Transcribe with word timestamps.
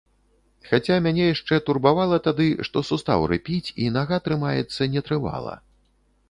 Хаця 0.69 0.95
мяне 1.07 1.27
яшчэ 1.33 1.59
турбавала 1.67 2.17
тады, 2.29 2.47
што 2.69 2.83
сустаў 2.89 3.27
рыпіць, 3.33 3.69
і 3.85 3.91
нага 3.99 4.15
трымаецца 4.29 4.91
нетрывала. 4.97 5.55